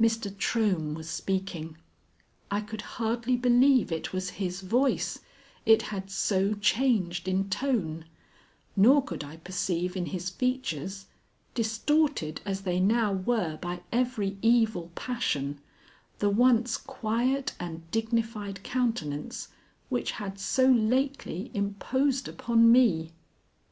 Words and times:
Mr. 0.00 0.28
Trohm 0.36 0.92
was 0.96 1.08
speaking. 1.08 1.78
I 2.50 2.60
could 2.62 2.80
hardly 2.82 3.36
believe 3.36 3.92
it 3.92 4.12
was 4.12 4.30
his 4.30 4.60
voice, 4.60 5.20
it 5.64 5.82
had 5.82 6.10
so 6.10 6.54
changed 6.54 7.28
in 7.28 7.48
tone, 7.48 8.04
nor 8.74 9.04
could 9.04 9.22
I 9.22 9.36
perceive 9.36 9.94
in 9.96 10.06
his 10.06 10.30
features, 10.30 11.06
distorted 11.54 12.40
as 12.44 12.62
they 12.62 12.80
now 12.80 13.12
were 13.12 13.56
by 13.58 13.82
every 13.92 14.36
evil 14.42 14.90
passion, 14.96 15.60
the 16.18 16.28
once 16.28 16.76
quiet 16.76 17.54
and 17.60 17.88
dignified 17.92 18.64
countenance 18.64 19.46
which 19.90 20.10
had 20.10 20.40
so 20.40 20.66
lately 20.66 21.52
imposed 21.54 22.26
upon 22.26 22.72
me. 22.72 23.12